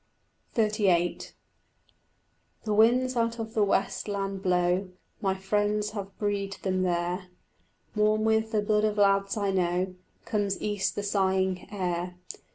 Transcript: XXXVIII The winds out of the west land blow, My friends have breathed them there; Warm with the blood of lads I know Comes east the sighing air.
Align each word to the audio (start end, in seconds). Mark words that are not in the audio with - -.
XXXVIII 0.55 1.27
The 2.63 2.73
winds 2.73 3.15
out 3.15 3.37
of 3.37 3.53
the 3.53 3.63
west 3.63 4.07
land 4.07 4.41
blow, 4.41 4.89
My 5.21 5.35
friends 5.35 5.91
have 5.91 6.17
breathed 6.17 6.63
them 6.63 6.81
there; 6.81 7.27
Warm 7.95 8.23
with 8.23 8.51
the 8.51 8.63
blood 8.63 8.83
of 8.83 8.97
lads 8.97 9.37
I 9.37 9.51
know 9.51 9.93
Comes 10.25 10.59
east 10.59 10.95
the 10.95 11.03
sighing 11.03 11.71
air. 11.71 12.15